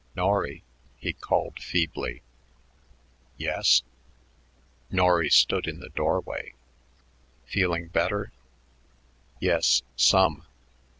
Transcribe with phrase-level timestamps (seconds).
[0.15, 0.63] "Norry,"
[0.97, 2.23] he called feebly.
[3.37, 3.83] "Yes?"
[4.89, 6.55] Norry stood in the doorway.
[7.45, 8.31] "Feeling better?"
[9.39, 10.41] "Yes, some.